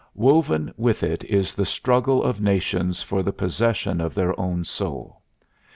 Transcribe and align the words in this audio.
Woven 0.15 0.73
with 0.77 1.03
it 1.03 1.23
is 1.25 1.53
the 1.53 1.63
struggle 1.63 2.23
of 2.23 2.41
nations 2.41 3.03
for 3.03 3.21
the 3.21 3.31
possession 3.31 4.01
of 4.01 4.15
their 4.15 4.33
own 4.39 4.65
soul. 4.65 5.21